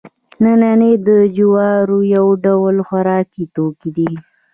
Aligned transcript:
نینې 0.43 0.91
د 1.07 1.09
جوارو 1.35 1.99
یو 2.15 2.27
ډول 2.43 2.75
خوراکي 2.87 3.43
توکی 3.55 3.89
دی 3.97 4.11